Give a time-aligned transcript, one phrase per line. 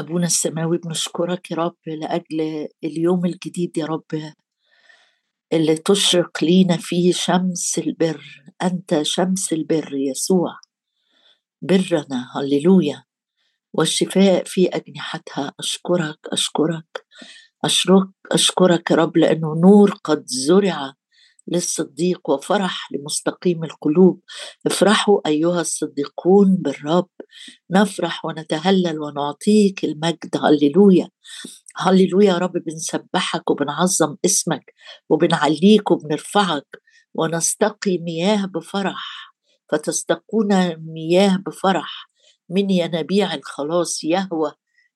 [0.00, 4.32] أبونا السماوي بنشكرك يا رب لأجل اليوم الجديد يا رب
[5.52, 8.42] اللي تشرق لينا فيه شمس البر.
[8.62, 10.58] أنت شمس البر يسوع.
[11.62, 13.04] برنا هللويا.
[13.72, 15.52] والشفاء في أجنحتها.
[15.60, 17.06] أشكرك أشكرك.
[17.64, 20.92] أشكرك أشكرك يا رب لأنه نور قد زرع
[21.52, 24.20] للصديق وفرح لمستقيم القلوب.
[24.66, 27.08] افرحوا أيها الصديقون بالرب.
[27.70, 30.36] نفرح ونتهلل ونعطيك المجد.
[30.44, 31.08] هللويا.
[31.76, 32.52] هللويا يا رب.
[32.52, 34.74] بنسبحك وبنعظم اسمك
[35.10, 36.66] وبنعليك وبنرفعك
[37.14, 39.34] ونستقي مياه بفرح.
[39.72, 42.10] فتستقون مياه بفرح
[42.50, 44.04] من ينابيع الخلاص.
[44.04, 44.52] يهوى.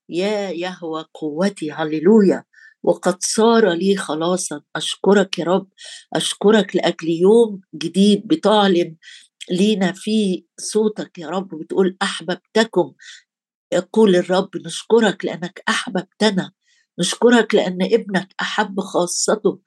[0.08, 1.72] يا يهوى قوتي.
[1.72, 2.44] هللويا.
[2.82, 4.60] وقد صار لي خلاصا.
[4.76, 5.68] أشكرك يا رب.
[6.14, 8.96] أشكرك لأجل يوم جديد بتعلن
[9.50, 12.92] لينا فيه صوتك يا رب بتقول أحببتكم.
[13.72, 16.52] يقول الرب نشكرك لأنك أحببتنا.
[17.00, 19.60] نشكرك لأن ابنك أحب خاصته.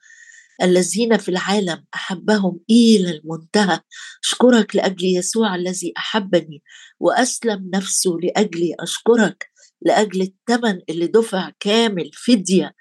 [0.62, 3.80] الذين في العالم أحبهم إلى المنتهى.
[4.24, 6.62] أشكرك لأجل يسوع الذي أحبني
[7.00, 8.74] وأسلم نفسه لأجلي.
[8.80, 9.50] أشكرك
[9.82, 12.74] لأجل الثمن اللي دفع كامل فدية.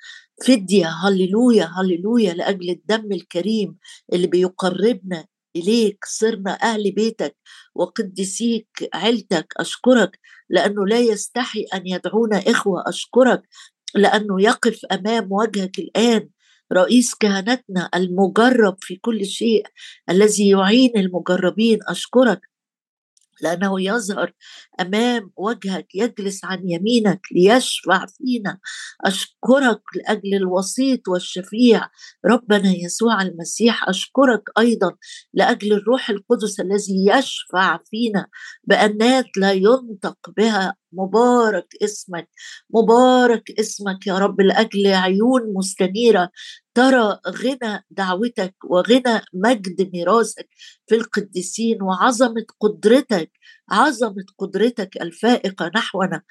[0.44, 3.78] فدية هللويا هللويا لأجل الدم الكريم
[4.14, 7.38] اللي بيقربنا إليك صرنا أهل بيتك
[7.76, 10.20] وقدسيك عيلتك أشكرك
[10.50, 13.42] لأنه لا يستحي أن يدعونا إخوة أشكرك
[13.96, 16.30] لأنه يقف أمام وجهك الآن
[16.74, 19.66] رئيس كهنتنا المجرب في كل شيء
[20.10, 22.42] الذي يعين المجربين أشكرك
[23.42, 24.32] لأنه يظهر
[24.80, 28.60] أمام وجهك يجلس عن يمينك ليشفع فينا.
[29.06, 31.82] أشكرك لأجل الوسيط والشفيع.
[32.26, 34.96] ربنا يسوع المسيح أشكرك أيضا
[35.34, 38.28] لأجل الروح القدس الذي يشفع فينا
[38.64, 42.30] بأنات لا ينطق بها مبارك اسمك
[42.70, 46.30] مبارك اسمك يا رب لأجل عيون مستنيرة.
[46.76, 50.50] ترى غنى دعوتك وغنى مجد ميراثك
[50.88, 53.32] في القديسين وعظمة قدرتك
[53.72, 56.22] عظمة قدرتك الفائقة نحونا.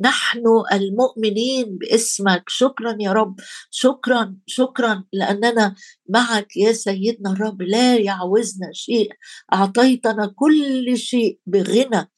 [0.00, 0.42] نحن
[0.72, 2.44] المؤمنين باسمك.
[2.48, 5.74] شكرا يا رب شكرا شكرا لأننا
[6.08, 7.62] معك يا سيدنا الرب.
[7.62, 9.12] لا يعوزنا شيء.
[9.52, 12.10] أعطيتنا كل شيء بغنى.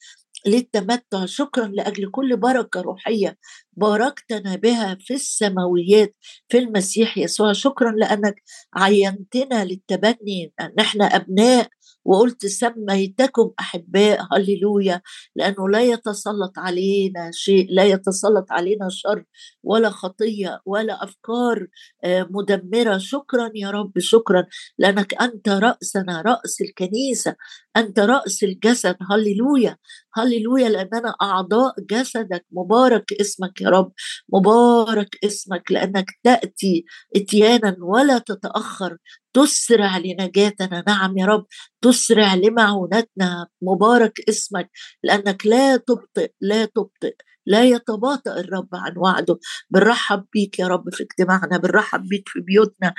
[0.45, 1.25] للتمتع.
[1.25, 3.37] شكرا لأجل كل بركة روحية
[3.73, 6.15] باركتنا بها في السماويات
[6.49, 7.53] في المسيح يسوع.
[7.53, 8.35] شكرا لأنك
[8.75, 10.53] عينتنا للتبني.
[10.61, 11.67] ان إحنا أبناء
[12.07, 15.01] وقلت سميتكم أحباء هللويا
[15.35, 19.23] لأنه لا يتسلط علينا شيء لا يتسلط علينا شر
[19.63, 21.67] ولا خطية ولا أفكار
[22.03, 22.97] آه، مدمرة.
[22.97, 24.45] شكرا يا رب شكرا.
[24.79, 27.35] لأنك أنت رأسنا رأس الكنيسة
[27.77, 28.95] أنت رأس الجسد.
[29.11, 29.77] هللويا
[30.15, 32.45] هللويا لاننا أعضاء جسدك.
[32.51, 33.91] مبارك اسمك يا رب
[34.33, 36.85] مبارك اسمك لأنك تأتي
[37.15, 38.97] اتيانا ولا تتأخر.
[39.37, 40.83] تسرع لنجاتنا.
[40.87, 41.45] نعم يا رب
[41.81, 43.47] تسرع لمعونتنا.
[43.61, 44.69] مبارك اسمك
[45.03, 47.15] لأنك لا تبطئ لا تبطئ.
[47.47, 49.39] لا يتباطأ الرب عن وعده.
[49.69, 52.93] بنرحب بيك يا رب في اجتماعنا بنرحب بيك في بيوتنا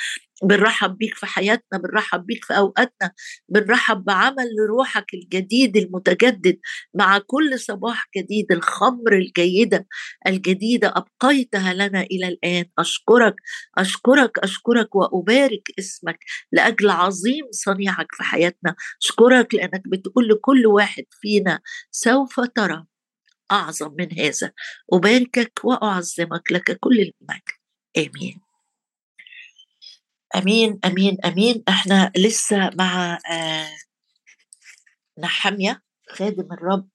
[0.45, 3.13] بنرحب بيك في حياتنا بنرحب بيك في أوقاتنا
[3.49, 6.59] بنرحب بعمل روحك الجديد المتجدد
[6.95, 9.87] مع كل صباح جديد الخمر الجيدة
[10.27, 10.95] الجديدة.
[10.97, 12.65] أبقيتها لنا إلى الآن.
[12.79, 13.37] أشكرك
[13.79, 16.19] أشكرك أشكرك وأبارك اسمك
[16.53, 18.75] لأجل عظيم صنيعك في حياتنا.
[19.03, 21.61] أشكرك لأنك بتقول لكل واحد فينا
[21.91, 22.85] سوف ترى
[23.53, 24.53] أعظم من هذا
[24.93, 27.43] اباركك وأعظمك لك كل المجد.
[27.97, 28.41] آمين.
[30.37, 31.63] آمين آمين آمين.
[31.69, 33.69] إحنا لسه مع آه
[35.19, 36.89] نحمية خادم الرب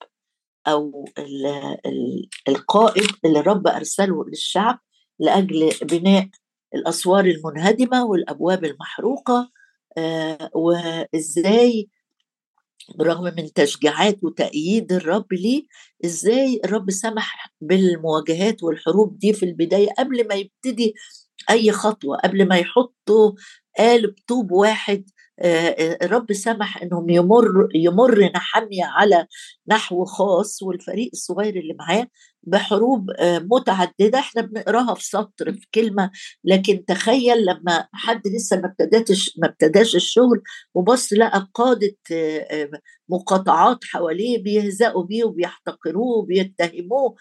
[0.67, 1.45] أو ال
[1.85, 4.79] ال القائد اللي الرب أرسله للشعب
[5.19, 6.29] لأجل بناء
[6.75, 9.51] الأسوار المنهدمة والأبواب المحروقة.
[9.97, 11.89] آه وإزاي
[12.97, 15.63] بالرغم من تشجيعات وتأييد الرب ليه
[16.05, 20.93] إزاي الرب سمح بالمواجهات والحروب دي في البداية قبل ما يبتدي
[21.49, 23.31] أي خطوة قبل ما يحطوا
[23.77, 25.09] قالب طوب واحد
[26.03, 29.27] الرب سمح إنهم يمر يمر نحمية على
[29.67, 32.07] نحو خاص والفريق الصغير اللي معاه
[32.43, 34.19] بحروب متعددة.
[34.19, 36.11] إحنا بنقراها في سطر في كلمة.
[36.43, 40.41] لكن تخيل لما حد لسه ما ابتداش ما ابتداش الشغل
[40.73, 41.95] وبص لقى قادة
[43.09, 47.15] مقاطعات حواليه بيهزقوا بيه وبيحتقروه وبيتهموه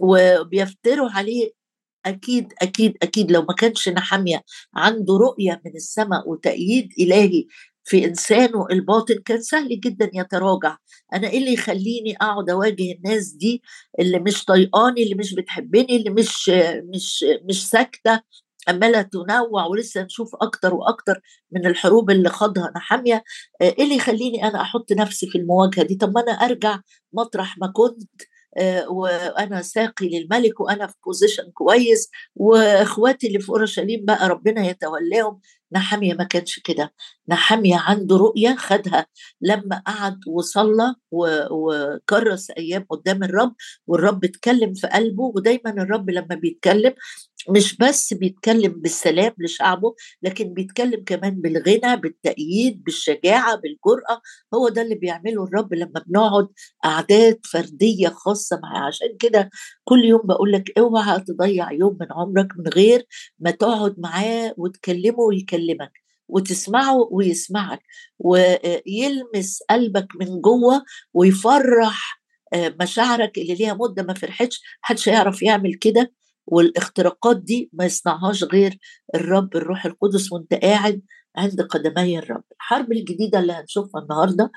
[0.00, 1.50] وبيفتروا عليه.
[2.06, 4.42] أكيد أكيد أكيد لو ما كانش نحمية
[4.74, 7.46] عنده رؤية من السماء وتأييد إلهي
[7.84, 10.76] في إنسانه الباطن كان سهل جدا يتراجع.
[11.14, 13.62] أنا إيه اللي يخليني أقعد أواجه الناس دي
[14.00, 16.50] اللي مش طيقاني اللي مش بتحبني اللي مش
[16.94, 18.20] مش مش ساكتة؟
[18.68, 21.20] عماله تنوع ولسه نشوف أكتر وأكتر
[21.52, 23.24] من الحروب اللي خاضها نحاميه
[23.62, 26.80] إيه اللي يخليني أنا أحط نفسي في المواجهة دي؟ طب ما أنا أرجع
[27.12, 28.33] مطرح ما كنت آه،
[28.88, 35.40] وأنا ساقي للملك وأنا في بوزيشن كويس وإخواتي اللي في أورشليم بقى ربنا يتولاهم.
[35.72, 36.94] نحمية ما كانش كده.
[37.28, 39.06] نحمية عنده رؤية خدها
[39.40, 40.94] لما قعد وصلى
[41.50, 43.54] وكرس أيام قدام الرب
[43.86, 46.94] والرب اتكلم في قلبه ودايما الرب لما بيتكلم
[47.50, 54.20] مش بس بيتكلم بالسلام لشعبه لكن بيتكلم كمان بالغنى بالتأييد بالشجاعة بالجرأة.
[54.54, 56.48] هو ده اللي بيعمله الرب لما بنقعد
[56.84, 58.86] أعداد فردية خاصة معاه.
[58.86, 59.50] عشان كده
[59.84, 63.06] كل يوم بقول لك اوعى تضيع يوم من عمرك من غير
[63.38, 65.92] ما تقعد معاه وتكلمه ويكلمك
[66.28, 67.80] وتسمعه ويسمعك.
[68.18, 74.62] ويلمس قلبك من جوه ويفرح آه، مشاعرك اللي ليها مدة ما فرحتش.
[74.84, 76.12] محدش هيعرف يعمل كده.
[76.46, 78.78] والاختراقات دي ما يصنعهاش غير
[79.14, 81.02] الرب الروح القدس وانت قاعد
[81.36, 82.44] عند قدمي الرب.
[82.56, 84.50] الحرب الجديدة اللي هنشوفها النهارده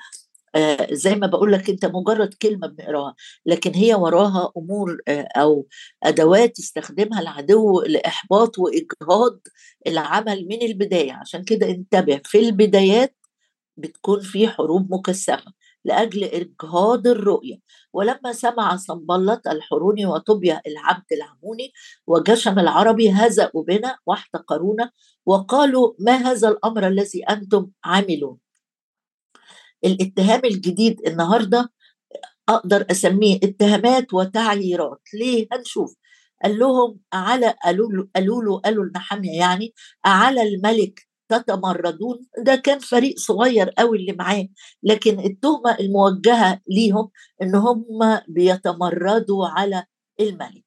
[0.54, 3.14] آه زي ما بقول لك انت مجرد كلمة بنقراها
[3.46, 5.66] لكن هي وراها أمور آه أو
[6.02, 9.40] أدوات يستخدمها العدو لإحباط وإجهاض
[9.86, 11.12] العمل من البداية.
[11.12, 13.16] عشان كده انتبه في البدايات
[13.76, 15.52] بتكون في حروب مكثفة.
[15.84, 17.56] لأجل اجهاض الرؤية.
[17.92, 21.72] ولما سمع صنبلط الحروني وطوبيا العبد العموني
[22.06, 24.90] وجشم العربي هزأوا بنا واحتقرونا
[25.26, 28.38] وقالوا ما هذا الأمر الذي أنتم عاملون؟
[29.84, 31.72] الاتهام الجديد النهارده
[32.48, 35.00] أقدر أسميه اتهامات وتعييرات.
[35.14, 35.96] ليه؟ هنشوف.
[36.44, 37.92] قال لهم على قالوا
[38.42, 42.26] له قالوا لنحمية يعني على الملك تتمردون.
[42.44, 44.48] ده كان فريق صغير قوي اللي معاه
[44.82, 47.10] لكن التهمة الموجهة ليهم
[47.42, 49.84] إن هم بيتمردوا على
[50.20, 50.64] الملك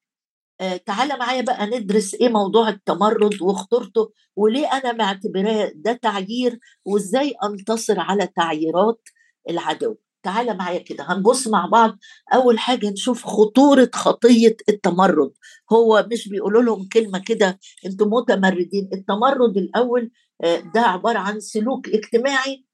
[0.61, 7.33] آه تعالى معايا بقى ندرس إيه موضوع التمرد وخطورته وليه أنا معتبراه ده تعيير وإزاي
[7.45, 9.01] أنتصر على تعييرات
[9.49, 9.95] العدو.
[10.23, 11.97] تعالى معايا كده هنبص مع بعض
[12.33, 15.31] أول حاجة نشوف خطورة خطية التمرد.
[15.73, 18.89] هو مش بيقولوا لهم كلمة كده أنتم متمردين.
[18.93, 20.11] التمرد الأول
[20.43, 22.65] آه، ده عبارة عن سلوك اجتماعي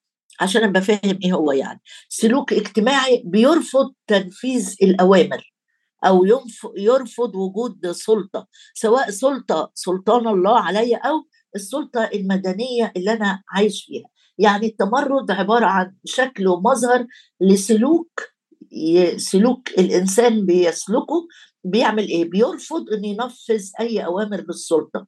[0.41, 1.81] عشان أبقى فاهم إيه هو يعني.
[2.09, 5.53] سلوك اجتماعي بيرفض تنفيذ الأوامر
[6.05, 6.25] أو
[6.77, 14.05] يرفض وجود سلطة سواء سلطة سلطان الله عليا أو السلطة المدنية اللي أنا عايش فيها.
[14.37, 17.05] يعني التمرد عبارة عن شكل ومظهر
[17.41, 18.21] لسلوك
[19.17, 21.27] سلوك الإنسان بيسلكه.
[21.63, 25.07] بيعمل إيه؟ بيرفض إنه ينفذ أي أوامر للسلطة.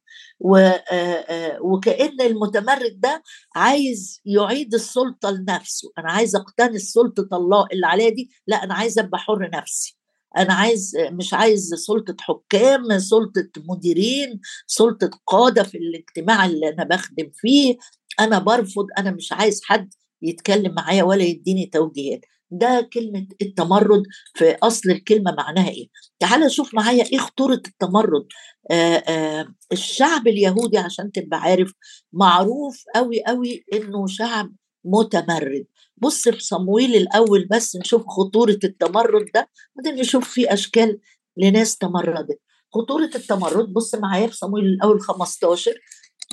[1.60, 3.22] وكأن المتمرد ده
[3.56, 8.98] عايز يعيد السلطة لنفسه، أنا عايز اقتنص سلطة الله اللي عليا دي، لا أنا عايز
[8.98, 9.96] أبقى حر نفسي.
[10.36, 17.30] أنا عايز مش عايز سلطة حكام سلطة مديرين سلطة قادة في الاجتماع اللي أنا بخدم
[17.34, 17.76] فيه.
[18.20, 22.20] أنا برفض أنا مش عايز حد يتكلم معايا ولا يديني توجيهات.
[22.52, 24.02] ده كلمة التمرد
[24.34, 28.26] في أصل الكلمة معناها إيه؟ تعال شوف معايا إيه خطورة التمرد.
[28.70, 31.72] آآ آآ الشعب اليهودي عشان تبقى عارف
[32.12, 34.52] معروف قوي قوي إنه شعب
[34.84, 35.66] متمرد.
[35.96, 40.98] بص في صمويل الأول بس نشوف خطورة التمرد ده بعدين نشوف في أشكال
[41.36, 42.40] لناس تمردت.
[42.74, 45.72] خطورة التمرد بص معايا في صمويل الأول 15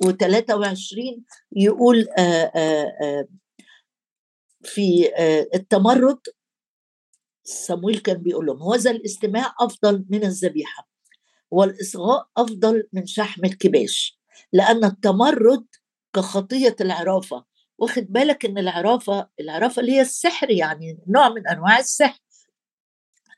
[0.06, 3.28] و23 يقول آآ آآ
[4.64, 5.10] في
[5.56, 6.20] التمرد
[7.44, 10.90] صمويل كان بيقول لهم هذا الاستماع أفضل من الذبيحة
[11.52, 14.20] والإصغاء أفضل من شحم الكباش
[14.54, 15.66] لأن التمرد
[16.16, 17.46] كخطية العرافة.
[17.78, 22.20] واخد بالك إن العرافة العرافة اللي هي السحر يعني نوع من أنواع السحر.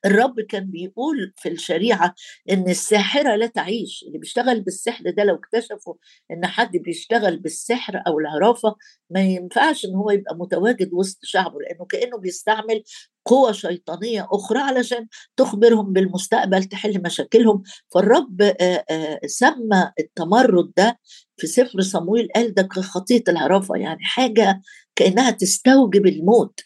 [0.06, 2.16] الرب كان بيقول في الشريعة
[2.52, 5.94] إن الساحرة لا تعيش اللي بيشتغل بالسحر ده لو اكتشفوا
[6.32, 8.76] إن حد بيشتغل بالسحر أو العرافة
[9.10, 12.84] ما ينفعش إن هو يبقى متواجد وسط شعبه لأنه كأنه بيستعمل
[13.26, 17.64] قوة شيطانية أخرى علشان تخبرهم بالمستقبل تحل مشاكلهم.
[17.94, 18.54] فالرب
[19.26, 21.00] سمى التمرد ده
[21.38, 24.62] في سفر صمويل قال ده خطية العرافة يعني حاجة
[24.96, 26.60] كأنها تستوجب الموت.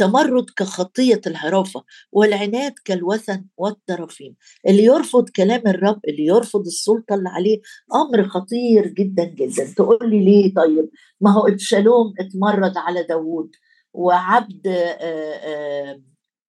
[0.00, 4.36] التمرد كخطية العرافة والعناد كالوثن والترفيم
[4.68, 7.60] اللي يرفض كلام الرب اللي يرفض السلطة اللي عليه
[7.94, 9.74] أمر خطير جدا جدا.
[9.76, 10.90] تقول لي ليه طيب؟
[11.20, 13.50] ما هو إبشالوم اتمرد على داوود
[13.92, 16.00] وعبد آآ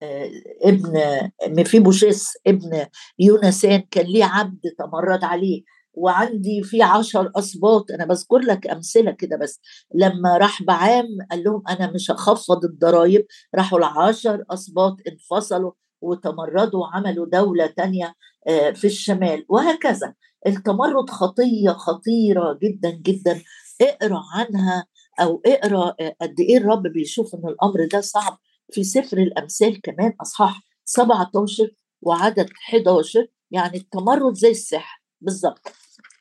[0.04, 0.32] آآ
[0.64, 1.00] ابن
[1.48, 2.86] مفيبوشيس ابن
[3.20, 5.64] يونسان كان ليه عبد تمرد عليه.
[5.94, 9.60] وعندي في عشر أسباط أنا بذكر لك أمثلة كده بس.
[9.96, 13.26] لما راح بعام قال لهم أنا مش هخفض الضرايب.
[13.56, 15.72] راحوا العشر أسباط انفصلوا
[16.02, 18.16] وتمردوا وعملوا دولة تانية
[18.48, 19.46] آه، في الشمال.
[19.50, 20.14] وهكذا.
[20.48, 23.42] التمرد خطية خطيرة جدا جدا.
[23.82, 24.86] اقرأ عنها
[25.20, 28.38] أو اقرأ آه، قد إيه الرب بيشوف إن الأمر ده صعب.
[28.72, 31.70] في سفر الأمثال كمان أصحاح 17
[32.02, 35.01] وعدد 11 يعني التمرد زي السحر.
[35.22, 35.62] بالظبط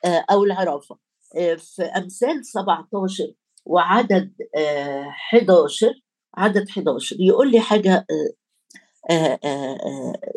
[0.05, 0.97] آه، أو العرافة.
[1.37, 3.33] آه، في أمثال 17
[3.65, 4.33] وعدد
[5.31, 5.93] 11 آه،
[6.37, 8.05] عدد 11 يقول لي حاجة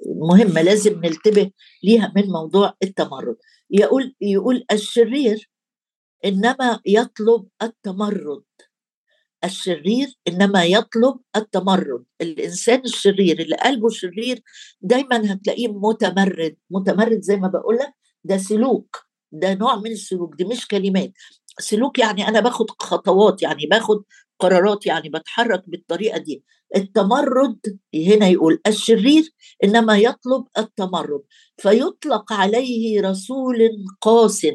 [0.07, 1.51] مهمة لازم ننتبه
[1.83, 3.37] ليها من موضوع التمرد.
[3.71, 5.51] يقول يقول الشرير
[6.25, 8.45] إنما يطلب التمرد.
[9.45, 12.05] الشرير إنما يطلب التمرد.
[12.21, 14.43] الإنسان الشرير اللي قلبه شرير
[14.81, 17.95] دايما هتلاقيه متمرد متمرد زي ما بقول لك
[18.25, 21.13] ده سلوك ده نوع من السلوك دي مش كلمات.
[21.61, 24.03] سلوك يعني أنا باخد خطوات يعني باخد
[24.41, 26.45] قرارات يعني بتحرك بالطريقة دي.
[26.77, 27.59] التمرد
[27.95, 29.31] هنا يقول الشرير
[29.65, 31.23] إنما يطلب التمرد.
[31.57, 33.69] فيطلق عليه رسول
[34.01, 34.47] قاس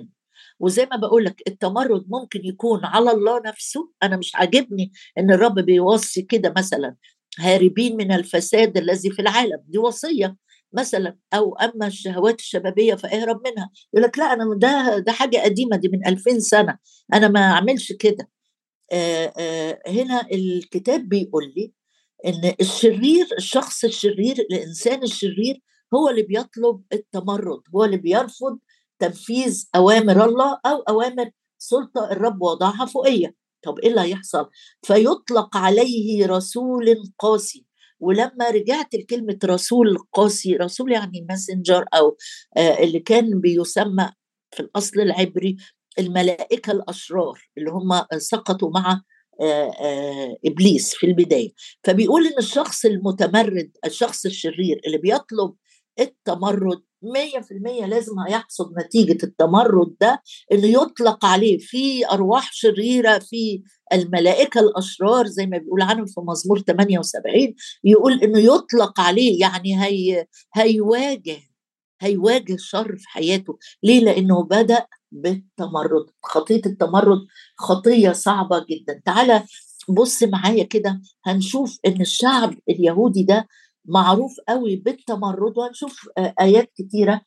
[0.59, 3.89] وزي ما بقول لك التمرد ممكن يكون على الله نفسه.
[4.03, 6.95] أنا مش عاجبني إن الرب بيوصي كده مثلا.
[7.39, 9.63] هاربين من الفساد الذي في العالم.
[9.67, 10.35] دي وصية.
[10.73, 13.69] مثلا أو أما الشهوات الشبابية فاهرب منها.
[13.93, 16.77] يقول لك لا أنا ده ده حاجة قديمة دي من 2000 سنة.
[17.13, 18.29] أنا ما أعملش كده.
[19.87, 21.73] هنا الكتاب بيقول لي
[22.25, 25.61] إن الشرير الشخص الشرير الإنسان الشرير
[25.95, 28.59] هو اللي بيطلب التمرد هو اللي بيرفض
[28.99, 33.35] تنفيذ أوامر الله أو أوامر سلطة الرب وضعها فوقية.
[33.63, 34.49] طب إيه اللي هيحصل؟
[34.81, 37.65] فيطلق عليه رسول قاسي.
[37.99, 42.17] ولما رجعت لكلمة رسول قاسي رسول يعني ماسنجر أو
[42.57, 44.11] آه، اللي كان بيسمى
[44.51, 45.57] في الأصل العبري
[45.99, 49.01] الملائكة الأشرار اللي هم سقطوا مع
[49.41, 51.49] آه، آه، إبليس في البداية.
[51.83, 55.53] فبيقول إن الشخص المتمرد الشخص الشرير اللي بيطلب
[55.99, 63.61] التمرد 100% لازم هيحصل نتيجة التمرد ده انه يطلق عليه في أرواح شريرة في
[63.93, 67.53] الملائكة الأشرار زي ما بيقول عنهم في مزمور 78
[67.83, 70.25] يقول إنه يطلق عليه يعني هي
[70.55, 71.37] هيواجه
[72.01, 73.57] هيواجه شر في حياته.
[73.83, 76.05] ليه؟ لأنه بدأ بالتمرد.
[76.23, 77.19] خطية التمرد
[77.57, 79.01] خطية صعبة جدا.
[79.05, 79.43] تعالى
[79.89, 83.47] بص معايا كده هنشوف إن الشعب اليهودي ده
[83.85, 86.09] معروف قوي بالتمرد وهنشوف
[86.41, 87.21] آيات كتيرة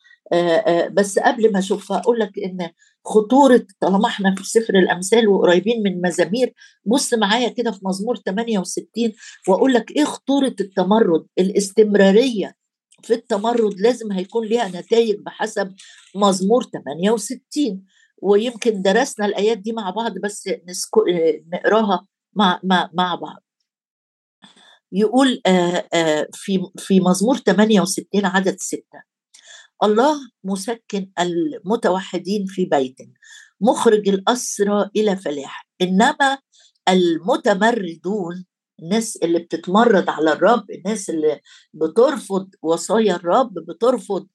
[0.92, 2.70] بس قبل ما اشوفها أقول لك إن
[3.04, 6.54] خطورة طالما إحنا في سفر الأمثال وقريبين من مزامير
[6.86, 9.12] بص معايا كده في مزمور 68
[9.48, 12.54] وأقول لك إيه خطورة التمرد؟ الاستمرارية
[13.02, 15.74] في التمرد لازم هيكون ليها نتائج بحسب
[16.16, 17.82] مزمور 68
[18.22, 20.48] ويمكن درسنا الآيات دي مع بعض بس
[21.52, 23.42] نقراها مع مع مع بعض.
[24.92, 25.40] يقول
[26.32, 29.02] في في مزمور 68 عدد ستة
[29.82, 32.96] الله مسكن المتوحدين في بيت
[33.60, 36.38] مخرج الأسرى إلى فلاح إنما
[36.88, 38.44] المتمردون
[38.82, 41.40] الناس اللي بتتمرد على الرب الناس اللي
[41.74, 44.26] بترفض وصايا الرب بترفض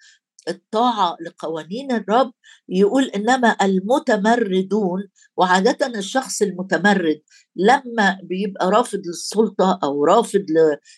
[0.50, 2.32] الطاعة لقوانين الرب
[2.70, 7.22] يقول إنما المتمردون وعادة الشخص المتمرد
[7.56, 10.46] لما بيبقى رافض للسلطة أو رافض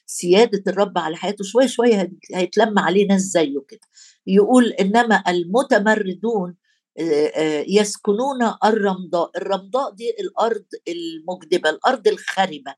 [0.07, 3.79] لسيادة الرب على حياته شوية شوية هيتلم عليه ناس زيه كده.
[4.27, 6.55] يقول إنما المتمردون
[7.67, 9.31] يسكنون الرمضاء.
[9.37, 12.73] الرمضاء دي الأرض المجدبة الأرض الخربة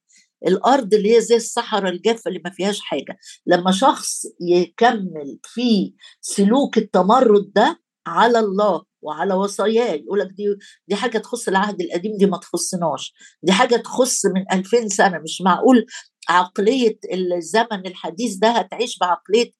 [0.48, 3.17] الأرض اللي هي زي الصحراء الجافة اللي ما فيهاش حاجة.
[3.48, 10.43] لما شخص يكمل في سلوك التمرد ده على الله وعلى وصاياه يقول لك دي
[10.88, 13.13] دي حاجة تخص العهد القديم دي ما تخصناش.
[13.43, 15.19] دي حاجة تخص من 2000 سنة.
[15.19, 15.86] مش معقول
[16.29, 19.51] عقلية الزمن الحديث ده هتعيش بعقلية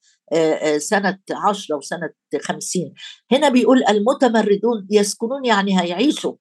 [0.78, 2.10] سنة عشرة وسنة
[2.42, 2.94] خمسين.
[3.32, 6.34] هنا بيقول المتمردون يسكنون يعني هيعيشوا.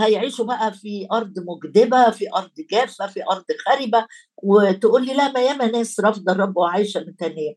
[0.00, 4.06] هيعيشوا بقى في أرض مجدبة في أرض جافة في أرض خربه
[4.42, 7.54] وتقول لي لا ما ياما ناس رافضة الرب وعايشة متانيه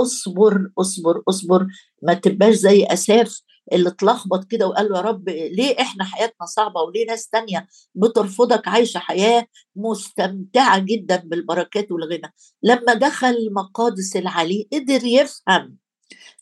[0.00, 1.66] اصبر اصبر اصبر.
[2.02, 3.40] ما تبقاش زي أساف
[3.72, 8.98] اللي اتلخبط كده وقال يا رب ليه إحنا حياتنا صعبة وليه ناس تانية بترفضك عايشة
[8.98, 12.32] حياة مستمتعة جدا بالبركات والغنى.
[12.62, 15.76] لما دخل مقادس العلي قدر يفهم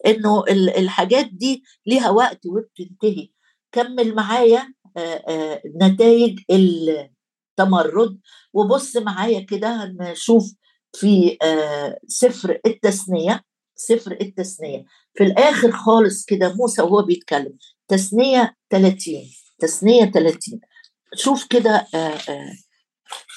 [0.07, 3.29] إنه الحاجات دي ليها وقت وبتنتهي.
[3.73, 4.75] كمل معايا.
[5.83, 8.19] نتائج التمرد.
[8.53, 10.55] وبص معايا كده هنشوف
[10.93, 11.39] في
[12.07, 13.43] سفر التثنيه
[13.75, 17.57] سفر التثنيه في الآخر خالص كده موسى وهو بيتكلم
[17.89, 19.15] تثنية 30
[19.59, 20.61] تثنية 30
[21.15, 21.87] شوف كده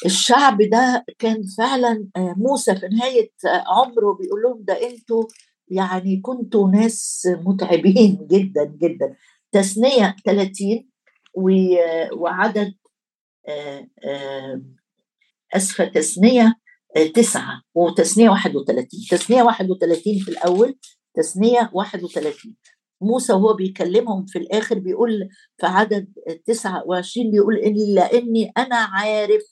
[0.05, 5.23] الشعب ده كان فعلا موسى في نهاية عمره بيقول لهم ده أنتوا
[5.67, 9.15] يعني كنتوا ناس متعبين جدا جدا.
[9.51, 10.89] تثنية 30
[12.13, 12.73] وعدد
[15.55, 16.55] أسفة تثنية
[17.15, 20.77] تسعة وتثنية 31 تثنية 31 في الأول
[21.15, 22.55] تثنية 31
[23.01, 26.13] موسى وهو بيكلمهم في الآخر بيقول في عدد
[26.45, 29.43] 29 بيقول إلا إني أنا عارف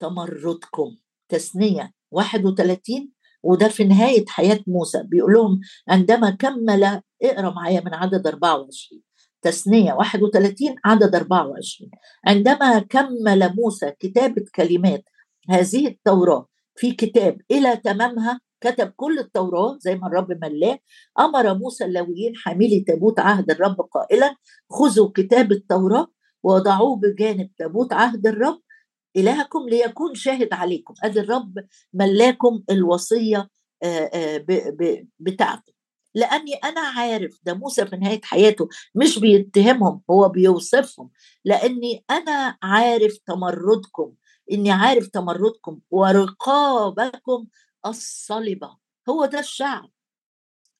[0.00, 0.96] تمردكم.
[1.28, 3.10] تثنية 31
[3.42, 5.02] وده في نهاية حياة موسى.
[5.04, 9.02] بيقول لهم عندما كمل اقرأ معايا من عدد 24
[9.42, 11.90] تثنية 31 عدد 24
[12.26, 15.04] عندما كمل موسى كتابة كلمات
[15.48, 20.78] هذه التوراة في كتاب إلى تمامها كتب كل التوراة زي ما الرب ملاه
[21.18, 24.36] أمر موسى اللويين حاملي تابوت عهد الرب قائلا
[24.70, 26.06] خذوا كتاب التوراة
[26.42, 28.60] وضعوه بجانب تابوت عهد الرب
[29.16, 30.94] إلهكم ليكون شاهد عليكم.
[31.04, 31.54] أدي الرب
[31.94, 33.48] ملاكم الوصية
[35.20, 35.72] بتاعته.
[36.14, 41.10] لأني أنا عارف ده موسى في نهاية حياته مش بيتهمهم هو بيوصفهم.
[41.44, 44.12] لأني أنا عارف تمردكم
[44.52, 47.46] إني عارف تمردكم ورقابكم
[47.86, 48.76] الصلبه
[49.08, 49.90] هو ده الشعب.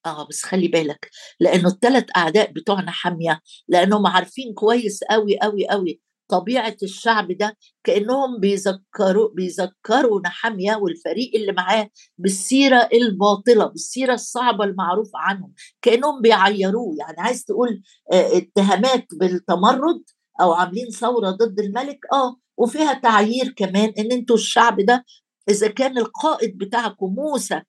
[0.06, 1.10] آه بس خلي بالك
[1.40, 8.40] لأنه الثلاث أعداء بتوعنا حامية لأنهم عارفين كويس قوي قوي قوي طبيعة الشعب ده كأنهم
[8.40, 16.96] بيذكروا بيذكروا نحاميه والفريق اللي معاه بالسيرة الباطلة بالسيرة الصعبة المعروفه عنهم كأنهم بيعيروه.
[16.98, 17.82] يعني عايز تقول
[18.12, 20.02] اتهامات بالتمرد
[20.40, 22.36] أو عاملين ثورة ضد الملك؟ آه.
[22.58, 25.04] وفيها تعيير كمان إن أنتوا الشعب ده
[25.50, 27.60] إذا كان القائد بتاعكم موسى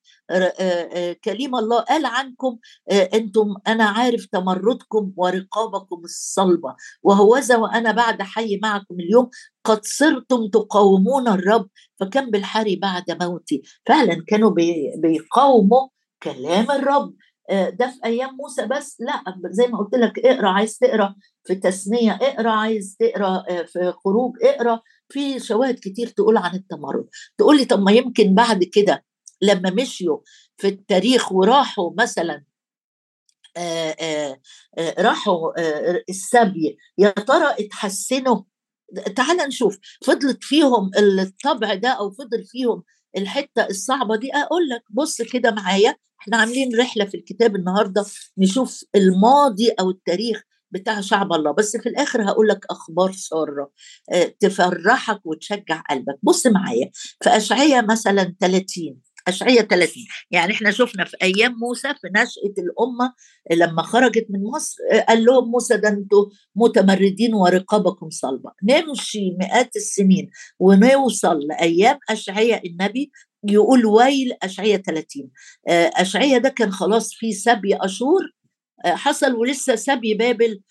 [1.23, 2.57] كليم الله قال عنكم
[2.91, 9.29] أنتم أنا عارف تمردكم ورقابكم الصلبة وهوذا وأنا بعد حي معكم اليوم
[9.63, 11.69] قد صرتم تقاومون الرب
[11.99, 13.61] فكم بالحري بعد موتي.
[13.87, 14.51] فعلا كانوا
[14.97, 15.87] بيقاوموا
[16.23, 17.13] كلام الرب.
[17.51, 18.97] ده في أيام موسى بس.
[19.01, 20.49] لا زي ما قلت لك اقرأ.
[20.49, 21.15] عايز تقرأ
[21.47, 22.51] في تثنيه اقرأ.
[22.51, 24.81] عايز تقرأ في خروج اقرأ.
[25.09, 27.07] في شواهد كتير تقول عن التمرد.
[27.37, 29.05] تقول لي طب ما يمكن بعد كده
[29.41, 30.17] لما مشيوا
[30.57, 32.43] في التاريخ وراحوا مثلا
[33.57, 34.37] آآ آآ
[34.99, 38.41] راحوا آآ السبي يا ترى اتحسنوا؟
[39.15, 39.77] تعال نشوف.
[40.05, 42.83] فضلت فيهم الطبع ده أو فضل فيهم
[43.17, 48.05] الحتة الصعبة دي أقول لك بص كده معايا إحنا عاملين رحلة في الكتاب النهارده
[48.37, 51.51] نشوف الماضي أو التاريخ بتاع شعب الله.
[51.51, 53.71] بس في الآخر هقول لك أخبار سارة
[54.39, 56.19] تفرحك وتشجع قلبك.
[56.23, 56.91] بص معايا
[57.23, 59.93] في اشعياء مثلا 30 أشعية 30
[60.31, 63.13] يعني إحنا شفنا في أيام موسى في نشأة الأمة
[63.51, 68.51] لما خرجت من مصر قال لهم موسى ده أنتوا متمردين ورقابكم صلبة.
[68.63, 70.29] نمشي مئات السنين
[70.59, 73.11] ونوصل لأيام أشعية النبي
[73.49, 75.29] يقول ويل أشعية 30
[75.67, 78.21] أشعية ده كان خلاص في سبي أشور
[78.85, 80.61] حصل ولسه سبي بابل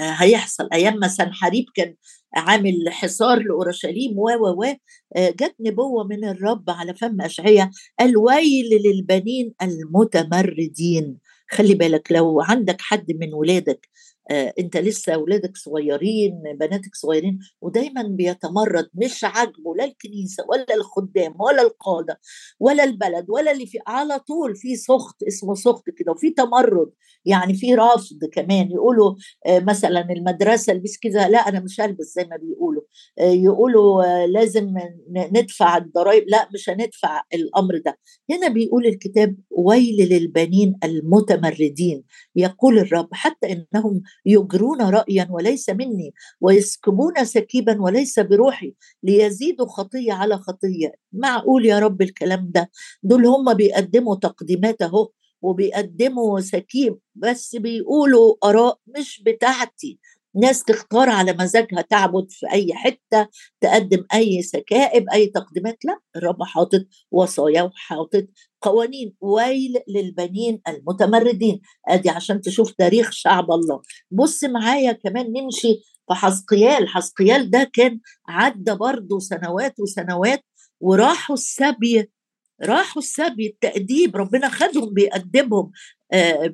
[0.00, 0.68] هيحصل.
[0.72, 1.94] أيام ما سنحريب كان
[2.34, 4.74] عامل حصار لأورشليم و و و
[5.18, 11.18] جت نبوة من الرب على فم اشعياء قال ويل للبنين المتمردين.
[11.50, 13.88] خلي بالك لو عندك حد من ولادك
[14.19, 21.34] آه أنت لسه أولادك صغيرين بناتك صغيرين ودايما بيتمرد مش عاجبه لا الكنيسة ولا الخدام
[21.40, 22.20] ولا القادة
[22.60, 26.90] ولا البلد ولا اللي في على طول في سخط اسمه سخط كده وفي تمرد
[27.24, 29.14] يعني في رفض كمان يقولوا
[29.46, 32.79] آه مثلا المدرسة البس كده لا أنا مش هلبس زي ما بيقولوا.
[32.79, 32.79] آه
[33.20, 34.74] يقولوا لازم
[35.10, 36.24] ندفع الضرائب.
[36.28, 37.98] لا مش هندفع الأمر ده.
[38.30, 42.02] هنا بيقول الكتاب ويل للبنين المتمردين.
[42.36, 50.36] يقول الرب حتى إنهم يجرون رأيا وليس مني ويسكبون سكيبا وليس بروحي ليزيدوا خطية على
[50.36, 50.94] خطية.
[51.12, 52.70] معقول يا رب الكلام ده؟
[53.02, 55.08] دول هم بيقدموا تقديمات أهو
[55.42, 59.98] وبيقدموا سكيب بس بيقولوا آراء مش بتاعتي.
[60.34, 63.28] ناس تختار على مزاجها تعبد في أي حتة
[63.60, 68.26] تقدم أي سكائب أي تقديمات لا الرب حاطط وصايا وحاطط
[68.62, 71.60] قوانين ويل للبنين المتمردين.
[71.88, 73.82] أدي عشان تشوف تاريخ شعب الله.
[74.10, 75.74] بص معايا كمان نمشي
[76.08, 80.44] في حسقيال حسقيال ده كان عدى برضه سنوات وسنوات
[80.80, 82.10] وراحوا السبي
[82.62, 84.16] راحوا السبي التأديب.
[84.16, 85.70] ربنا خدهم بيأدبهم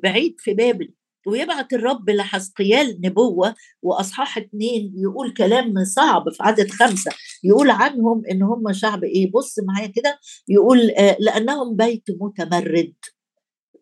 [0.03, 0.93] بعيد في بابل.
[1.27, 7.11] ويبعت الرب لحسقيال نبوة وأصحاح اتنين يقول كلام صعب في عدد خمسة
[7.43, 10.77] يقول عنهم إن هم شعب إيه؟ بص معايا كده يقول
[11.19, 12.93] لأنهم بيت متمرد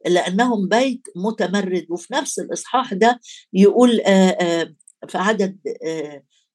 [0.08, 3.20] لأنهم بيت متمرد وفي نفس الإصحاح ده
[3.54, 4.02] يقول
[5.08, 5.58] في عدد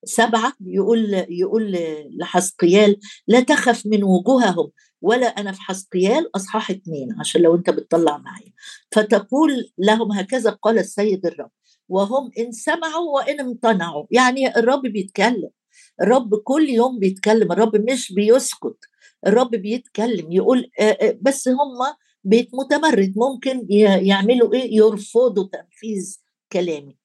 [0.05, 1.77] سبعة يقول يقول
[2.21, 2.97] لحسقيال
[3.29, 4.71] لا تخف من وجوههم
[5.03, 8.55] ولا أنا في حسقيال أصحاح اثنين عشان لو أنت بتطلع معي
[8.93, 11.51] فتقول لهم هكذا قال السيد الرب
[11.89, 14.07] وهم إن سمعوا وإن امتنعوا.
[14.11, 15.51] يعني الرب بيتكلم
[16.03, 18.79] الرب كل يوم بيتكلم الرب مش بيسكت
[19.27, 20.71] الرب بيتكلم يقول
[21.23, 21.79] بس هم
[22.25, 23.67] بيت متمرد ممكن
[24.07, 26.17] يعملوا إيه؟ يرفضوا تنفيذ
[26.53, 27.00] كلامي.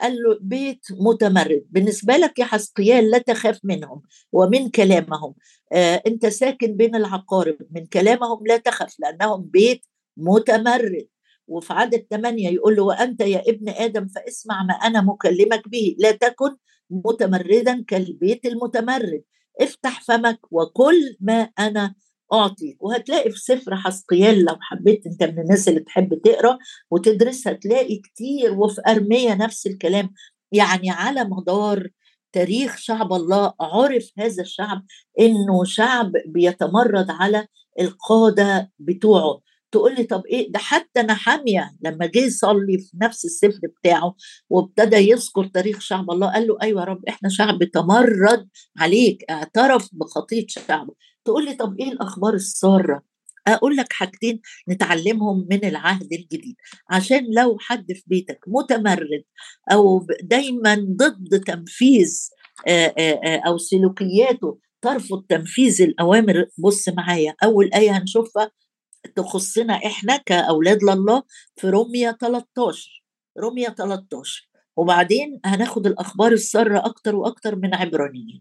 [0.00, 1.66] قال له بيت متمرد.
[1.70, 4.02] بالنسبة لك يا حسقيال لا تخاف منهم
[4.32, 5.34] ومن كلامهم.
[5.72, 7.56] آه أنت ساكن بين العقارب.
[7.70, 11.06] من كلامهم لا تخف لأنهم بيت متمرد.
[11.48, 15.96] وفي عدد ثمانية يقول له وأنت يا ابن آدم فاسمع ما أنا مكلمك به.
[15.98, 16.56] لا تكن
[16.90, 19.22] متمردا كالبيت المتمرد.
[19.60, 21.94] افتح فمك وكل ما أنا
[22.32, 26.58] أعطيك وهتلاقي في سفر حسقيال لو حبيت أنت من الناس اللي تحب تقرأ
[26.90, 30.14] وتدرس هتلاقي كتير وفي أرمية نفس الكلام.
[30.52, 31.88] يعني على مدار
[32.32, 34.84] تاريخ شعب الله عرف هذا الشعب
[35.20, 37.46] إنه شعب بيتمرد على
[37.80, 39.40] القادة بتوعه.
[39.72, 44.14] تقول لي طب إيه؟ ده حتى نحاميه لما جه يصلي في نفس السفر بتاعه
[44.50, 49.88] وابتدى يذكر تاريخ شعب الله قال له أيوه يا رب إحنا شعب تمرد عليك اعترف
[49.92, 50.94] بخطية شعبه.
[51.24, 53.02] تقول لي طب إيه الأخبار السارة؟
[53.48, 56.54] أقول لك حاجتين نتعلمهم من العهد الجديد.
[56.90, 59.24] عشان لو حد في بيتك متمرد
[59.72, 62.28] أو دايما ضد تنفيذ
[63.46, 68.50] أو سلوكياته ترفض تنفيذ الأوامر بص معايا أول آية هنشوفها
[69.16, 71.22] تخصنا إحنا كأولاد لله
[71.56, 73.02] في روميا 13
[73.38, 78.40] روميا 13 وبعدين هناخد الأخبار السارة أكتر وأكتر من عبرانيين.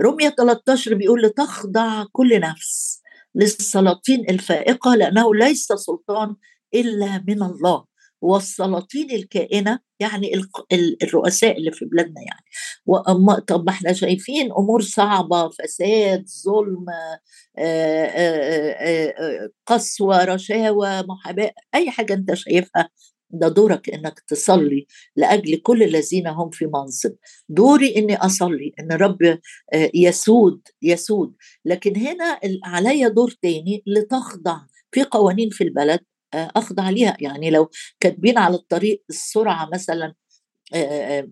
[0.00, 3.02] روميا 13 بيقول لتخضع كل نفس
[3.34, 6.36] للسلاطين الفائقة لأنه ليس سلطان
[6.74, 7.84] إلا من الله.
[8.22, 10.32] والسلاطين الكائنة يعني
[11.02, 12.44] الرؤساء اللي في بلادنا يعني.
[12.86, 16.86] وأما طب إحنا شايفين أمور صعبة فساد ظلم
[19.66, 22.88] قسوة رشاوى محاباة أي حاجة أنت شايفها
[23.34, 27.12] ده دورك إنك تصلي لأجل كل الذين هم في منصب.
[27.48, 29.38] دوري إني أصلي إن رب
[29.94, 31.34] يسود يسود.
[31.64, 34.60] لكن هنا عليا دور تاني لتخضع
[34.92, 36.00] في قوانين في البلد
[36.34, 37.16] أخضع ليها.
[37.20, 40.14] يعني لو كاتبين على الطريق السرعة مثلا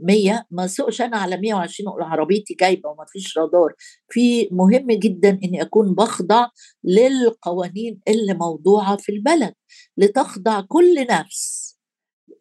[0.01, 3.75] 100 ما سوقش أنا على 120 أقول عربيتي جايبة وما فيش رادار.
[4.09, 6.49] في مهم جدا إني أكون بخضع
[6.85, 9.55] للقوانين اللي موضوعة في البلد
[9.97, 11.71] لتخضع كل نفس.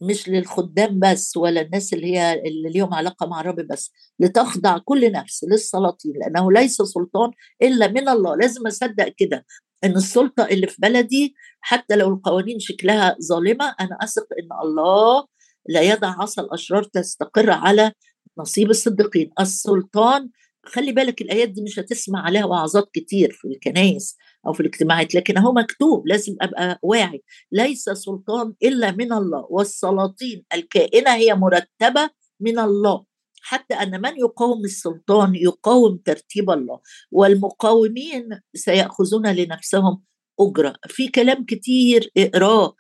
[0.01, 5.11] مش للخدام بس ولا الناس اللي هي اللي ليهم علاقة مع الرب بس لتخضع كل
[5.11, 8.35] نفس للسلاطين لأنه ليس سلطان إلا من الله.
[8.35, 9.45] لازم أصدق كده.
[9.83, 15.25] إن السلطة اللي في بلدي حتى لو القوانين شكلها ظالمة أنا أثق إن الله
[15.69, 17.91] لا يدع عصا الأشرار تستقر على
[18.39, 19.29] نصيب الصديقين.
[19.39, 20.29] السلطان
[20.65, 25.37] خلي بالك الآيات دي مش هتسمع عليها وعظات كتير في الكنائس أو في الاجتماعات لكن
[25.37, 27.23] هو مكتوب لازم أبقى واعي.
[27.51, 33.08] ليس سلطان إلا من الله والسلاطين الكائنة هي مرتبة من الله.
[33.41, 36.79] حتى أن من يقاوم السلطان يقاوم ترتيب الله
[37.11, 40.03] والمقاومين سيأخذون لنفسهم
[40.39, 40.73] أجرة.
[40.87, 42.75] في كلام كتير اقراه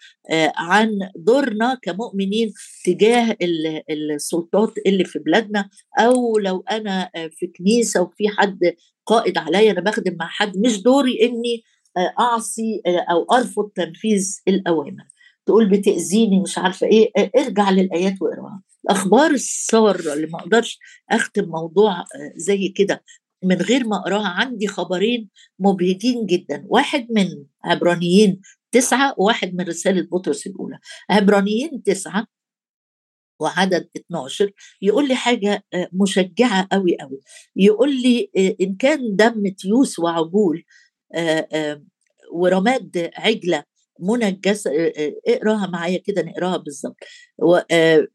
[0.57, 2.53] عن دورنا كمؤمنين
[2.85, 3.37] تجاه
[3.89, 5.69] السلطات اللي في بلادنا
[5.99, 8.59] أو لو أنا في كنيسة وفي حد
[9.05, 11.63] قائد عليا أنا بخدم مع حد مش دوري إني
[12.19, 15.03] أعصي أو أرفض تنفيذ الأوامر.
[15.49, 18.61] تقول بتأذيني مش عارفة إيه ارجع للآيات واقراها.
[18.85, 20.79] الأخبار السارة اللي ما أقدرش
[21.11, 22.03] أختم موضوع
[22.35, 23.03] زي كده
[23.43, 26.65] من غير ما أقراها عندي خبرين مبهجين جدا.
[26.67, 27.27] واحد من
[27.63, 30.79] عبرانيين تسعة وواحد من رسالة بطرس الأولى.
[31.09, 32.27] عبرانيين تسعة
[33.39, 37.19] وعدد 12 يقول لي حاجة مشجعة قوي قوي
[37.55, 38.29] يقول لي
[38.61, 40.63] إن كان دم تيوس وعجول
[42.33, 43.63] ورماد عجلة
[43.99, 44.71] منجسة
[45.27, 46.95] اقراها معايا كده نقراها بالظبط.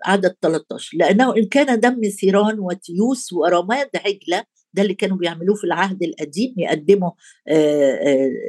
[0.05, 4.44] عدد 13 لأنه إن كان دم ثيران وتيوس ورماد عجلة
[4.75, 7.11] ده اللي كانوا بيعملوه في العهد القديم يقدموا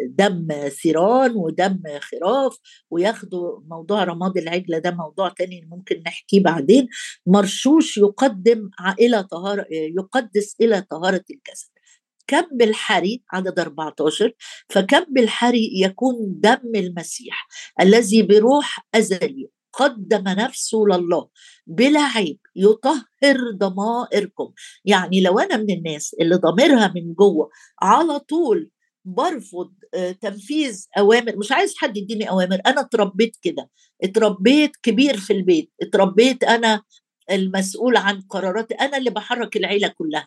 [0.07, 2.57] دم ثيران ودم خراف
[2.91, 6.87] وياخدوا موضوع رماد العجلة ده موضوع تاني ممكن نحكيه بعدين.
[7.25, 8.69] مرشوش يقدم
[8.99, 11.74] إلى طهارة يقدس إلى طهارة الجسد.
[12.27, 14.31] كب الحري عدد 14
[14.69, 17.47] فكب الحري يكون دم المسيح
[17.81, 21.29] الذي بروح أزلي قدم نفسه لله
[21.67, 24.51] بلا عيب يطهر ضمائركم.
[24.85, 27.49] يعني لو أنا من الناس اللي ضميرها من جوه
[27.81, 28.69] على طول
[29.05, 33.69] برفض آه، تنفيذ أوامر مش عايز حد يديني أوامر أنا اتربيت كده
[34.03, 36.81] اتربيت كبير في البيت اتربيت أنا
[37.31, 40.25] المسؤول عن قراراتي أنا اللي بحرك العيلة كلها.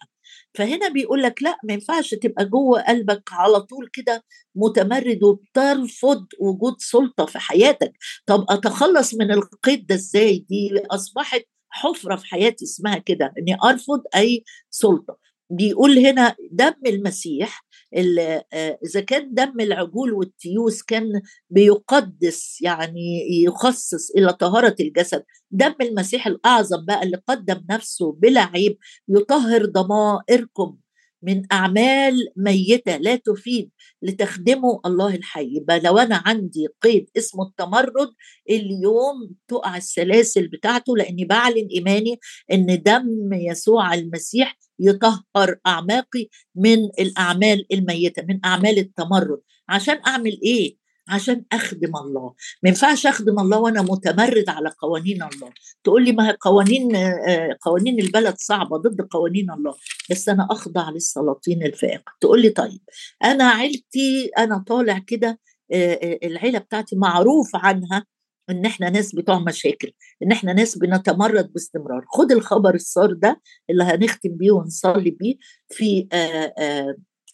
[0.54, 6.74] فهنا بيقول لك لأ ما ينفعش تبقى جوه قلبك على طول كده متمرد وبترفض وجود
[6.78, 7.92] سلطة في حياتك.
[8.26, 14.02] طب أتخلص من القيد ده إزاي؟ دي أصبحت حفرة في حياتي اسمها كده إني أرفض
[14.16, 15.18] أي سلطة.
[15.50, 17.64] بيقول هنا دم المسيح
[17.96, 25.24] آه، إذا كان دم العجول والتيوس كان بيقدس يعني يخصص إلى طهارة الجسد.
[25.50, 30.76] دم المسيح الأعظم بقى اللي قدم نفسه بلا عيب يطهر ضمائركم
[31.22, 33.70] من أعمال ميتة لا تفيد
[34.02, 35.56] لتخدموا الله الحي.
[35.56, 38.10] يبقى لو أنا عندي قيد اسمه التمرد
[38.50, 42.20] اليوم تقع السلاسل بتاعته لأني بعلن إيماني
[42.52, 49.40] إن دم يسوع المسيح يطهر أعماقي من الأعمال الميتة من أعمال التمرد.
[49.68, 50.76] عشان أعمل إيه؟
[51.08, 52.34] عشان أخدم الله.
[52.62, 55.52] ما ينفعش أخدم الله وأنا متمرد على قوانين الله.
[55.84, 59.74] تقول لي ما قوانين آه، قوانين البلد صعبة ضد قوانين الله.
[60.10, 62.12] بس أنا أخضع للسلاطين الفائقة.
[62.20, 62.80] تقول لي طيب
[63.24, 65.40] أنا عيلتي أنا طالع كده
[65.72, 68.06] آه، آه، العيلة بتاعتي معروف عنها
[68.50, 73.84] إن إحنا ناس بتوع مشاكل إن إحنا ناس بنتمرد باستمرار خد الخبر الصار ده اللي
[73.84, 75.34] هنختم بيه ونصلي بيه
[75.68, 76.08] في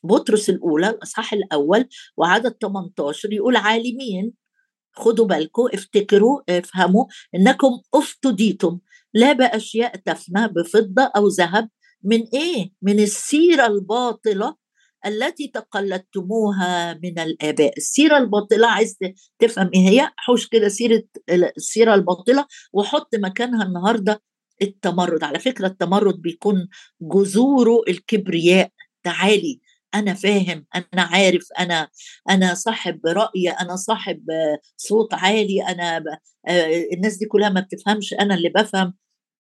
[0.05, 4.33] بطرس الأولى الأصحاح الأول وعدد 18 يقول عالمين
[4.97, 8.79] خدوا بالكم افتكروا افهموا إنكم أفتديتم
[9.15, 11.69] لا بأشياء تفنى بفضة أو ذهب
[12.05, 14.57] من إيه؟ من السيرة الباطلة
[15.07, 17.77] التي تقلدتموها من الآباء.
[17.77, 18.97] السيرة الباطلة عايز
[19.39, 21.03] تفهم إيه هي؟ حوش كده سيرة
[21.57, 24.23] السيرة الباطلة وحط مكانها النهارده
[24.63, 25.25] التمرد.
[25.25, 26.69] على فكرة التمرد بيكون
[27.03, 28.71] جذوره الكبرياء.
[29.03, 29.61] تعالي
[29.95, 31.89] أنا فاهم أنا عارف أنا
[32.31, 34.21] أنا صاحب رأي أنا صاحب
[34.77, 36.05] صوت عالي أنا
[36.49, 38.95] آه، الناس دي كلها ما بتفهمش أنا اللي بفهم.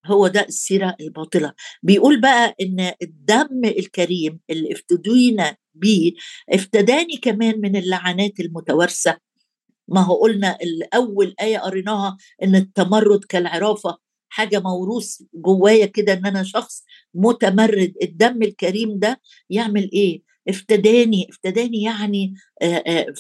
[0.07, 1.53] هو ده السيرة الباطلة.
[1.83, 6.13] بيقول بقى إن الدم الكريم اللي افتدينا بيه
[6.51, 9.17] افتداني كمان من اللعنات المتوارثة.
[9.89, 16.43] ما هو قلنا الأول آية قريناها إن التمرد كالعرافة حاجة موروث جوايا كده إن أنا
[16.43, 17.93] شخص متمرد.
[18.03, 22.35] الدم الكريم ده يعمل إيه؟ افتداني افتداني يعني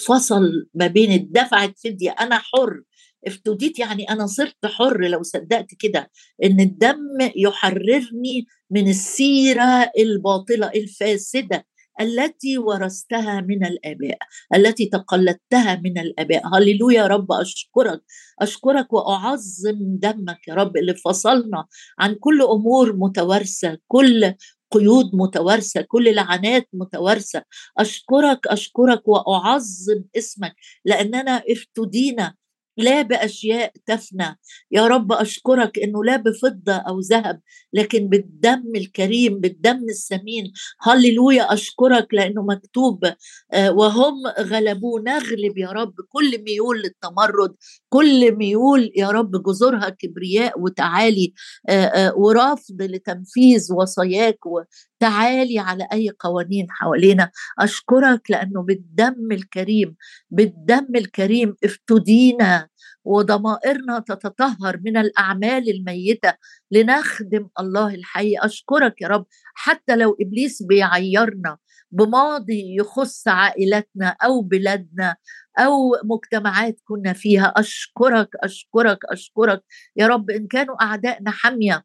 [0.06, 2.82] فصل ما بين الدفعة فدية أنا حر
[3.26, 6.10] افتديت يعني أنا صرت حر لو صدقت كده
[6.44, 11.66] إن الدم يحررني من السيرة الباطلة الفاسدة
[12.00, 14.18] التي ورثتها من الآباء
[14.54, 16.42] التي تقلدتها من الآباء.
[16.56, 18.02] هللويا يا رب أشكرك
[18.40, 21.66] أشكرك وأعظم دمك يا رب اللي فصلنا
[21.98, 24.34] عن كل أمور متوارثة كل
[24.70, 27.42] قيود متوارثة كل لعنات متوارثة.
[27.78, 32.34] أشكرك أشكرك وأعظم اسمك لأننا افتدينا
[32.76, 34.38] لا بأشياء تفنى.
[34.70, 37.40] يا رب أشكرك إنه لا بفضة أو ذهب
[37.72, 43.04] لكن بالدم الكريم بالدم الثمين هللويا أشكرك لأنه مكتوب
[43.52, 47.54] آه، وهم غلبوا نغلب يا رب كل ميول للتمرد
[47.88, 51.34] كل ميول يا رب جذورها كبرياء وتعالي
[51.68, 57.30] آه، آه، ورفض لتنفيذ وصاياك وتعالي على أي قوانين حوالينا.
[57.58, 59.96] أشكرك لأنه بالدم الكريم
[60.30, 62.63] بالدم الكريم افتدينا.
[63.04, 66.34] وضمائرنا تتطهر من الأعمال الميتة
[66.70, 68.34] لنخدم الله الحي.
[68.38, 69.26] أشكرك يا رب.
[69.54, 71.58] حتى لو إبليس بيعيرنا
[71.90, 75.16] بماضي يخص عائلتنا أو بلادنا
[75.58, 77.52] أو مجتمعات كنا فيها.
[77.56, 79.62] أشكرك أشكرك أشكرك.
[79.96, 81.84] يا رب إن كانوا أعدائنا حامية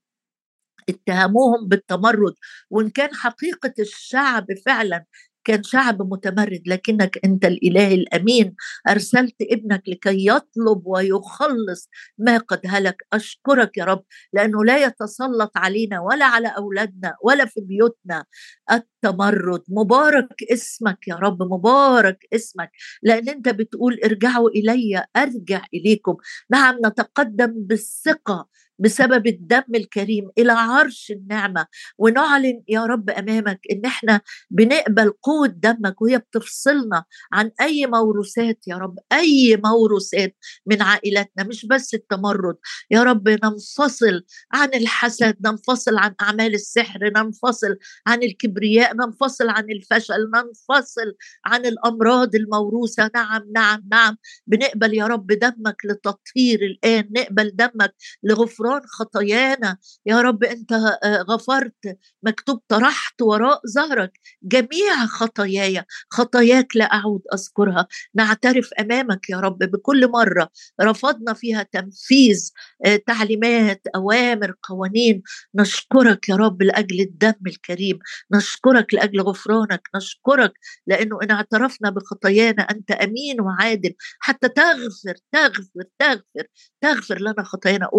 [0.89, 2.33] اتهموهم بالتمرد
[2.69, 5.05] وإن كان حقيقة الشعب فعلا
[5.49, 8.55] كان شعب متمرد لكنك أنت الإله الأمين.
[8.89, 12.97] أرسلت ابنك لكي يطلب ويخلص ما قد هلك.
[13.13, 18.25] أشكرك يا رب لأنه لا يتسلط علينا ولا على أولادنا ولا في بيوتنا.
[18.71, 22.71] التمرد مبارك اسمك يا رب مبارك اسمك.
[23.03, 26.15] لأن أنت بتقول ارجعوا إلي أرجع إليكم.
[26.49, 28.47] نعم نتقدم بالثقة.
[28.79, 31.65] بسبب الدم الكريم إلى عرش النعمة.
[31.97, 38.75] ونعلن يا رب أمامك إن إحنا بنقبل قوة دمك وهي بتفصلنا عن أي موروثات يا
[38.75, 42.55] رب أي موروثات من عائلاتنا مش بس التمرد.
[42.91, 47.75] يا رب ننفصل عن الحسد ننفصل عن أعمال السحر ننفصل
[48.07, 51.13] عن الكبرياء ننفصل عن الفشل ننفصل
[51.45, 53.11] عن الأمراض الموروثة.
[53.15, 54.17] نعم نعم نعم.
[54.47, 59.77] بنقبل يا رب دمك لتطهير الآن نقبل دمك لغفران غفران خطايانا.
[60.05, 64.19] يا رب أنت آه، غفرت مكتوب طرحت وراء ظهرك.
[64.43, 67.87] جميع خطاياي خطاياك لا أعود أذكرها.
[68.15, 70.49] نعترف أمامك يا رب بكل مرة.
[70.81, 72.49] رفضنا فيها تنفيذ
[72.85, 75.21] آه، تعليمات أوامر قوانين.
[75.55, 77.99] نشكرك يا رب لأجل الدم الكريم.
[78.33, 79.81] نشكرك لأجل غفرانك.
[79.95, 80.53] نشكرك
[80.87, 83.93] لأنه إن اعترفنا بخطايانا أنت أمين وعادل.
[84.19, 86.47] حتى تغفر تغفر تغفر
[86.81, 87.89] تغفر لنا خطايانا.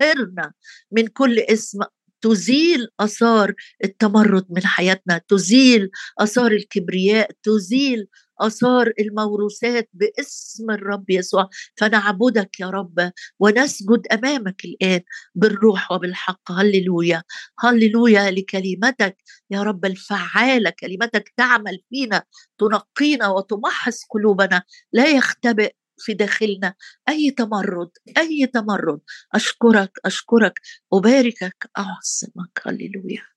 [0.00, 0.52] وتطهرنا
[0.92, 1.78] من كل اسم.
[2.22, 3.54] تزيل آثار
[3.84, 8.06] التمرد من حياتنا تزيل آثار الكبرياء تزيل
[8.40, 11.48] آثار الموروثات باسم الرب يسوع.
[11.76, 15.00] فنعبدك يا رب ونسجد أمامك الآن
[15.34, 16.52] بالروح وبالحق.
[16.52, 17.22] هللويا
[17.60, 19.16] هللويا لكلمتك
[19.50, 20.70] يا رب الفعالة.
[20.70, 22.22] كلمتك تعمل فينا
[22.58, 24.62] تنقينا وتمحص قلوبنا.
[24.92, 26.74] لا يختبئ في داخلنا
[27.08, 29.00] أي تمرد أي تمرد.
[29.34, 30.60] أشكرك أشكرك.
[30.92, 31.70] أباركك.
[31.78, 33.33] اعظمك هللويا.